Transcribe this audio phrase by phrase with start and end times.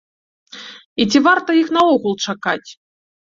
[1.03, 2.69] І ці варта іх наогул чакаць?